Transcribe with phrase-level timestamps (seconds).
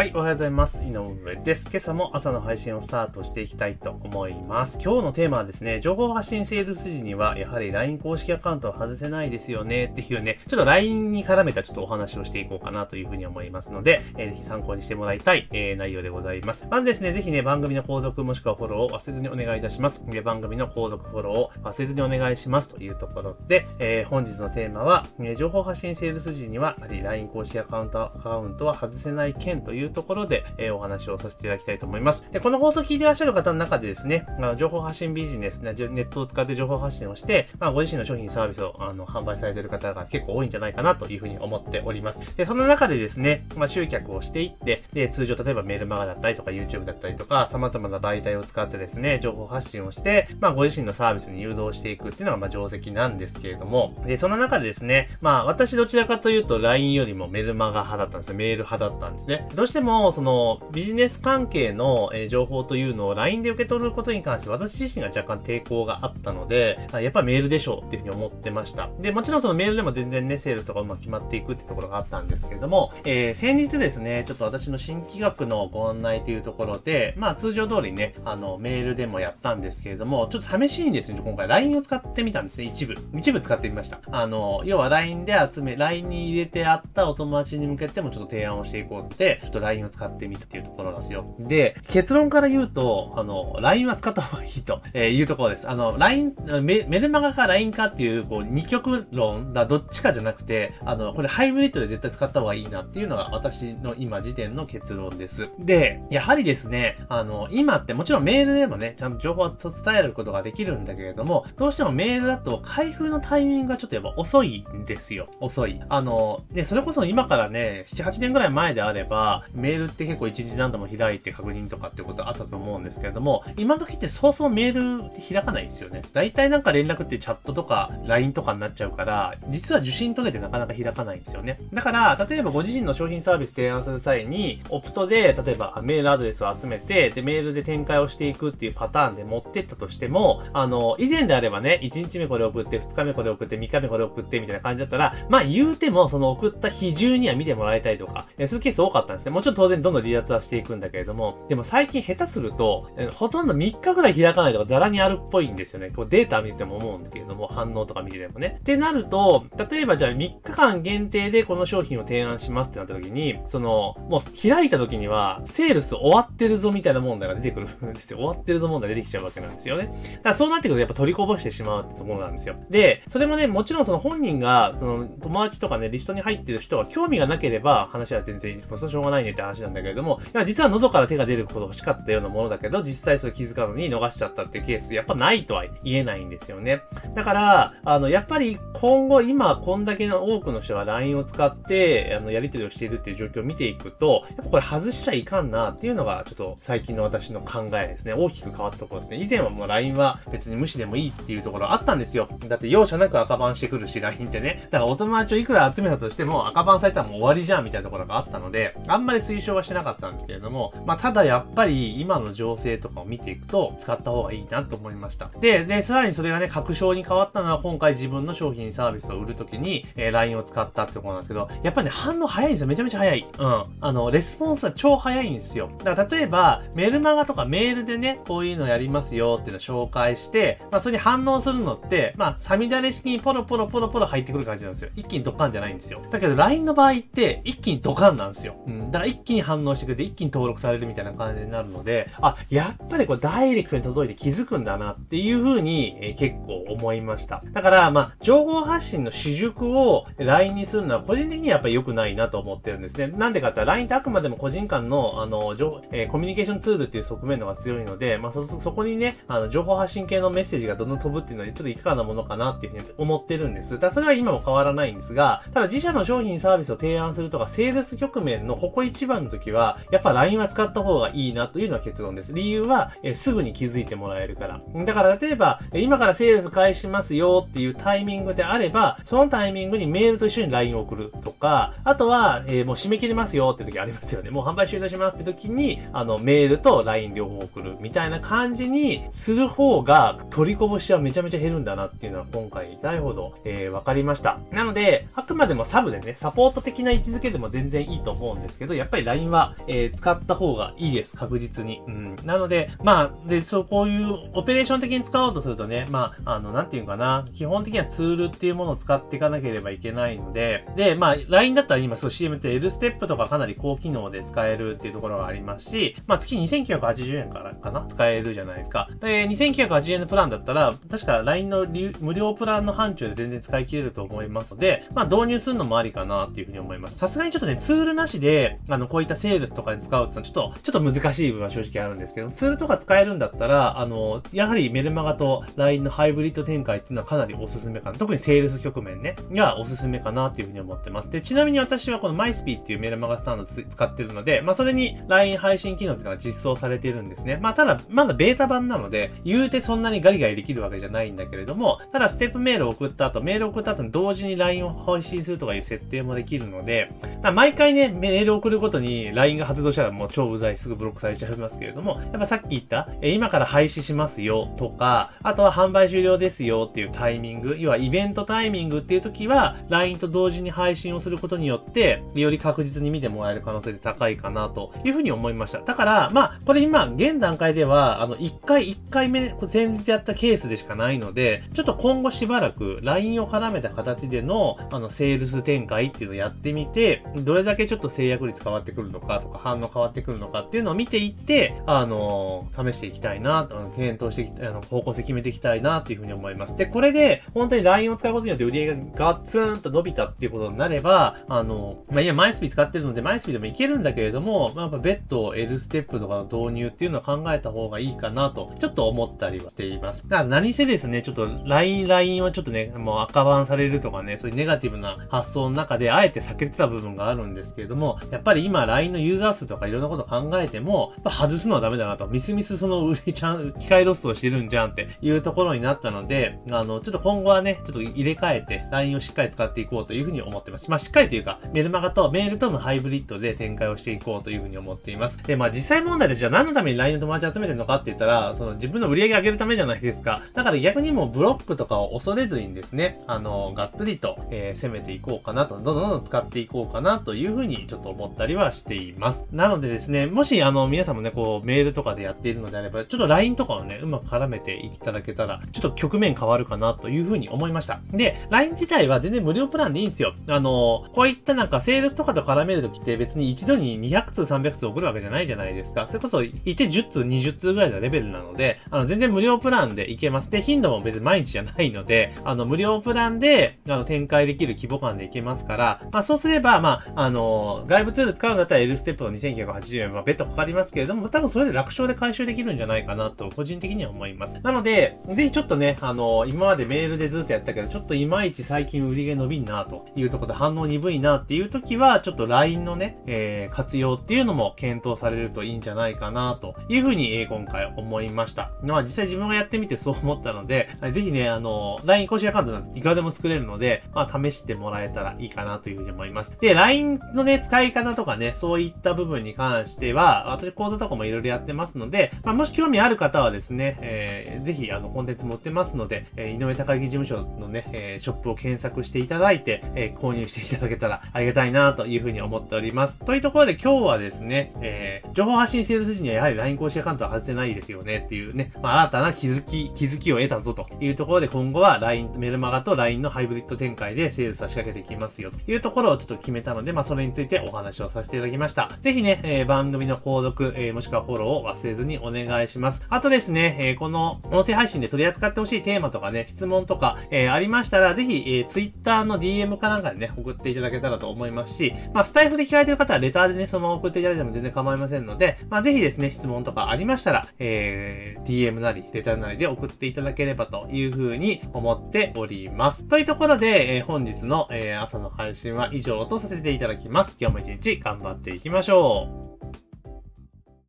[0.00, 0.82] はい、おはようございます。
[0.82, 1.68] 井上です。
[1.70, 4.78] 今朝も朝の配信をスタートしていきたいと思います。
[4.82, 16.66] 今日のテーマはですね、情報発信セールス時には、やはり LINE 公式アカウントは外せないですよねっていうね、ちょっと LINE に絡めたちょっとお話をしていこうかなというふうに思いますので、えーぜひ参考にしてもらいたい、えー内容でございます。
[16.70, 20.02] まずですね、ぜひね、番組の購読もしくはフォローを忘れずにお願いいたします。
[20.06, 32.22] で番組の購読フォローを忘れずにお願いしますというところで、えー本日のテーマは、え情報発信セールス時には、やはり LINE 公式アカウント、アカウントは外せない件というところで、えーお話をさせていただきたいと思います。
[32.32, 42.20] で、この放送を聞いていらっしゃる方の中でですね、あの情報発信ビジネス、ね、ネットを使って情報発信をして、まあ、ご自身の商品サービスをあの販売されている方が結構多いんじゃないかなというふうに思っております。
[42.36, 58.36] で、その中でですね、まあ、集客をしていって、で、通常例えばメールマガだったりとか YouTube だったりとか、様々な媒体を使ってですね、情報発信をして、まあ、ご自身のサービスに誘導していくっていうのが、まあ、定石なんですけれども、で、その中でですね、まあ、私どちらかというと LINE よりもメルマガ派だったんですね。
[58.36, 59.48] メール派だったんですね。
[59.54, 68.90] どうしても、その、ビジネス関係の、え情報というのを LINE で受け取ることに関して私自身が若干抵抗があったので、やっぱメールでしょうっていうふうに思ってました。
[69.00, 82.96] で、もちろんそのメールでも全然ね、セールスとかうまく決まっていくってところがあったんですけれども、えー先日ですね、ちょっと私の新企画のご案内というところで、まあ通常通りね、あの、メールでもやったんですけれども、ちょっと試しにですね、今回 LINE を使ってみたんですね、一部。
[83.16, 84.00] 一部使ってみました。
[84.10, 91.34] あの、要は LINE で集め、LINE に入れてあったお友達に向けてもちょっと提案をしていこうって、ちょっと LINE を使ってみたっていうところなんですよ。
[91.38, 95.68] で、結論から言うと、あの、LINE は使った方がいいと、 えーいうところです。
[95.68, 105.48] あの、LINE、メルマガか LINE かっていう、こう、二極論だ、どっちかじゃなくて、あの、これハイブリッドで絶対使った方がいいなっていうのが私の今時点の結論です。
[105.58, 115.26] で、やはりですね、あの、今ってもちろんメールでもね、ちゃんと情報を伝えることができるんだけれども、どうしてもメールだと開封のタイミングがちょっとやっぱ遅いんですよ。
[115.40, 115.80] 遅い。
[115.88, 126.02] あの、ね、それこそ今からね、7、8年ぐらい前であれば、メールって結構一日何度も開いて確認とかってことあったと思うんですけれども、今時ってそうそうメール開かないですよね。
[126.12, 131.58] 大体なんか連絡ってチャットとか LINE とかになっちゃうから、実は受信取れてなかなか開かないんですよね。
[131.72, 149.32] だから、例えばご自身の商品サービス提案する際に、オプトで、例えばメールアドレスを集めて、で、メールで展開をしていくっていうパターンで持ってったとしても、あの、以前であればね、1日目これ送って、2日目これ送って、3日目これ送って、みたいな感じだったら、まあ言うても、その送った日中には見てもらいたいとか、えそういうケース多かったんですね。
[149.32, 155.90] もちろん当然どんどん離脱はしていくんだけれども、でも最近下手すると、ほとんど3日ぐらい開かないとかザラにあるっぽいんですよね。
[155.90, 158.58] こうデータ見てても思うんですけれども、反応とか見ててもね。
[158.60, 168.18] ってなると、例えばじゃあ3日間限定でこの商品を提案しますってなった時に、その、もう開いた時には、セールス終わってるぞみたいな問題が出てくるんですよ。
[168.20, 169.86] 終わってるぞ問題が出てきちゃうわけなんですよね。
[169.86, 169.90] だ
[170.22, 172.56] からそうなってくるとやっぱ取りこぼしてしまうってところなんですよ。
[172.68, 186.82] で、それもね、もちろんその本人が、その友達とかね、リストに入ってる人が興味がなければ話は全然、もうしょうがないねって話なんだけれども、いや、実は喉から手が出ること欲しかったようなものだけど、実際それ気づかずに逃しちゃったっていうケース、やっぱないとは言えないんですよね。
[187.14, 198.14] だから、あの、やっぱり今後、今、こんだけの多くの人が LINE を使って、あの、やり取りをしているっていう状況を見ていくと、やっぱこれ外しちゃいかんなっていうのが、ちょっと最近の私の考えですね。
[198.14, 199.18] 大きく変わったところですね。
[199.18, 202.28] 以前はもう LINE は別に無視でもいいっていうところあったんですよ。
[202.48, 204.68] だって容赦なく赤番してくるし、LINE ってね。
[204.70, 215.30] だからお友達をいくら集めたとしても赤番されたらもう終わりじゃんみたいなところがあったので、あんまり推奨はしてなかったんですけれども、まあ、ただやっぱり今の情勢とかを見ていくと、使った方がいいなと思いました。
[215.40, 222.66] で、で、さらにそれがね、確証に変わったのは今回自分の商品サービスを売るときに、えー LINE を使ったってころなんですけど、やっぱりね、反応早いんですよ。
[222.66, 223.26] めちゃめちゃ早い。
[223.38, 223.64] うん。
[223.80, 225.70] あの、レスポンスは超早いんですよ。
[225.84, 234.90] だから例えば、メルマガとかメールでね、こういうのやりますよっていうのを紹介して、まあ、それに反応するのって、まあ、サミダレ式にポロポロポロポロ入ってくる感じなんですよ。
[234.96, 236.02] 一気にドカンじゃないんですよ。
[236.10, 238.56] だけど LINE の場合って、一気にドカンなんですよ。
[238.66, 238.90] うん。
[238.90, 247.42] だから一気に反応してくれて、一気に登録されるみたいな感じになるので、あ、やっぱりこれダイレクトに届いて気づくんだなっていう風に、えー結構思いました。
[247.52, 253.06] だから、まあ、情報発信の主軸を LINE にするのは個人的にはやっぱり良くないなと思ってるんですね。
[253.06, 255.54] なんでかって言ったら LINE ってあくまでも個人間の、あの、
[255.92, 263.70] えーコミュニケーションツールっていう側面の方が強いので、まあ、そ、そこにね、あの、情報発信系のメッセージがどんどん飛ぶっていうのはちょっといかがなものかなっていうふうに思ってるんです。
[263.70, 272.34] だからそれは今も変わらないんですが、ただ自社の商品サービスを提案するとか、セールス局面のここ一番の時は、やっぱ LINE は使った方がいいなというのは結論です。
[272.34, 274.60] 理由は、えすぐに気づいてもらえるから。
[274.84, 284.28] だから例えば、今からセールス開始しますよっていうタイミングであれば、そのタイミングにメールと一緒に LINE を送るとか、あとは、えーもう締め切りますよって時ありますよね。
[284.28, 294.38] もう販売終了しますって時に、あの、メールと LINE 両方送るみたいな感じにする方が、取りこぼしはめちゃめちゃ減るんだなっていうのは今回痛いほど、えー、わかりました。
[294.52, 301.16] なので、あくまでもサブでね、サポート的な位置づけでも全然いいと思うんですけど、やっっぱり LINE は、えー、使った方がいいです。
[301.16, 301.80] 確実に。
[301.86, 302.16] うん。
[302.24, 318.88] なので、まあ、で、そう、こういうオペレーション的に使おうとするとね、まあ、あの、なんていうかな、基本的にはツールっていうものを使っていかなければいけないので、で、まあ、LINE だったら今、そう CM って L ステップとかかなり高機能で使えるっていうところがありますし、まあ、月2980円からかな使えるじゃないですか。
[319.00, 321.66] で、2980円のプランだったら、確か LINE の
[322.00, 326.98] 無料プランの範疇で全然使い切れると思いますので、まあ、導入するのもありかなっていうふうに思います。
[326.98, 337.98] さすがにちょっとね、ツールなしで、あの、のこういったセールスとかで使うってのはちょっと、ちょっと難しい部分は正直あるんですけど、ツールとか使えるんだったら、あの、やはりメルマガと LINE のハイブリッド展開っていうのはかなりおすすめかな。
[337.98, 341.10] 特にセールス局面ね、がおすすめかなっていうふうに思ってます。
[341.10, 347.38] で、ちなみに私はこのマイスピーっていうメルマガスタンド使ってるので、まあ、それに LINE 配信機能っていうのが実装されてるんですね。
[347.40, 356.90] まあ、ただ、まだベータ版なので、言うてそんなにガリガリできるわけじゃないんだけれども、ただステップメールを送った後、メールを送った後に同時に LINE を配信するとかいう設定もできるので、
[357.22, 375.58] まあ毎回ね、メールを送ることごとに LINE が発動したらもう超うざいすぐブロックされちゃいますけれども、やっぱさっき言った、え今から廃止しますよとか、あとは販売終了ですよっていうタイミング、要はイベントタイミングっていう時は、LINE と同時に配信をすることによって、より確実に見てもらえる可能性で高いかなというふうに思いました。
[375.62, 396.56] だから、まあ、これ今、現段階では、あの、1回、1回目、前日やったケースでしかないので、ちょっと今後しばらく LINE を絡めた形での、あの、セールス展開っていうのをやってみて、どれだけちょっと制約率変わわってくるのかとか、反応変わってくるのかっていうのを見ていって、あの、試していきたいな、あの検討していきあの、方向性決めていきたいなっていうふうに思います。
[396.56, 410.08] で、これで、本当に LINE を使うことによって売り上げがガツンと伸びたっていうことになれば、あの、まあ、いや、マイスピ使ってるので、マイスピでもいけるんだけれども、まあ、やっぱ別途 L ステップとかの導入っていうのを考えた方がいいかなと、ちょっと思ったりはしています。
[410.08, 430.68] だから何せですね、ちょっと LINE、LINE はちょっとね、もう赤番されるとかね、そういうネガティブな発想の中で、あえて避けてた部分があるんですけれども、やっぱり今 LINE のユーザー数とかいろんなこと考えても、やっぱ外すのはダメだなと、ミスミスその売りちゃん、機械ロスをしてるんじゃんっていうところになったので、あの、ちょっと今後はね、ちょっと入れ替えて LINE をしっかり使っていこうというふうに思ってます。
[430.68, 435.22] まあ、しっかりというか、メルマガとメールとのハイブリッドで展開をしていこうというふうに思っています。
[435.22, 440.22] で、まあ実際問題でじゃあ何のために LINE の友達集めてるのかって言ったら、その自分の売り上げ上げるためじゃないですか。
[440.34, 449.26] だから逆にもうブロックとかを恐れずにですね、あの、がっつりと、えー、攻めていこうかなと、どんどんどんどん使っていこうかなというふうにちょっと思ったりははしています。
[449.32, 457.80] なのでですね、もしあの、皆さんもね、こう、メールとかでやっているのであれば、ちょっと LINE とかをね、うまく絡めていただけたら、ちょっと局面変わるかなというふうに思いました。
[457.92, 460.14] で、LINE 自体は全然無料プランでいいんですよ。
[460.26, 465.86] あの、こういったなんかセールスとかと絡めるときって別に一度に200通300通送るわけじゃないじゃないですか。
[465.86, 470.30] それこそ、いて10通20通ぐらいのレベルなので、あの、全然無料プランでいけます。
[470.30, 484.38] で、頻度も別に毎日じゃないので、あの、無料プランで、あの、展開できる規模感でいけますから、まあ、そうすれば、まあ、あの、外部ツール使うんだったら L ステップの2980円は別途かかりますけれども、多分それで楽勝で回収できるんじゃないかなと、個人的には思います。
[484.42, 498.50] なので、ぜひちょっとね、あの、今までメールでずっとやったけど、ちょっといまいち最近売り上げ伸びんなというところで反応鈍いなっていう時は、ちょっと LINE のね、えー、活用っていうのも検討されるといいんじゃないかなというふうに、えー、今回思いました。
[498.62, 506.36] まあ実際自分がやってみてそう思ったので、ぜひね、あの、LINE 公式アカウントなんていかでも作れるので、まあ試してもらえたらいいかなというふうに思います。
[506.38, 522.98] で、LINE のね、使い方とかね、そういった部分に関しては、私講座とかもいろいろやってますので、まあもし興味ある方はですね、えー、ぜひあの、コンテンツ持ってますので、えー、井上高木事務所のね、えー、ショップを検索していただいて、えー、購入していただけたらありがたいなというふうに思っております。
[522.98, 538.70] というところで今日はですね、えー、情報発信セールス時にはやはり LINE 公式アカウントは外せないですよねっていうね、まあ新たな気づき、気づきを得たぞというところで今後は LINE、メルマガと LINE のハイブリッド展開でセールスは仕掛けていきますよというところをちょっと決めたので、まあそれについてお話をさせさせていただきました。
[538.80, 542.82] ぜひね、えー、番組の購読、えー、もしくはフォローを忘れずにお願いします。
[542.88, 562.84] あとですね、えー、この音声配信で取り扱ってほしいテーマとかね、質問とか、えー、ありましたら、ぜひ、えー、Twitter の DM かなんかでね、送っていただけたらと思いますし、まあ、スタイフで聞かれてる方はレターでね、そのまま送っていただいても全然構いませんので、まあ、ぜひですね、質問とかありましたら、えー、DM なり、レターなりで送っていただければというふうに思っております。
[562.84, 567.16] というところで、えー、本日の、えー、朝の配信は以上とさせていただきます。
[567.20, 569.29] 今日も一日頑張っていきましょう。